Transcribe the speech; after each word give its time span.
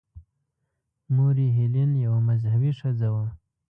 مور 1.15 1.35
یې 1.43 1.49
هیلین 1.57 1.91
یوه 2.05 2.19
مذهبي 2.29 2.71
ښځه 2.79 3.07
وه. 3.13 3.25